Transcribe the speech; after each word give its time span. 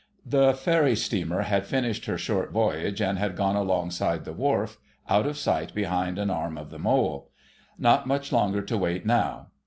The 0.25 0.55
ferry 0.55 0.95
steamer 0.95 1.43
had 1.43 1.67
finished 1.67 2.05
her 2.05 2.17
short 2.17 2.49
voyage 2.51 2.99
and 3.03 3.19
had 3.19 3.35
gone 3.35 3.55
alongside 3.55 4.25
the 4.25 4.33
wharf, 4.33 4.79
out 5.07 5.27
of 5.27 5.37
sight 5.37 5.75
behind 5.75 6.17
an 6.17 6.31
arm 6.31 6.57
of 6.57 6.71
the 6.71 6.79
mole. 6.79 7.29
Not 7.77 8.07
much 8.07 8.31
longer 8.31 8.63
to 8.63 8.77
wait 8.79 9.05
now. 9.05 9.49